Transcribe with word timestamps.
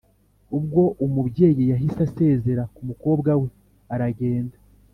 ubwo 0.57 0.81
umubyeyi 1.05 1.63
yahise 1.71 1.99
asezera 2.07 2.63
kumukobwa 2.75 3.31
we 3.41 3.47
aragenda! 3.93 4.57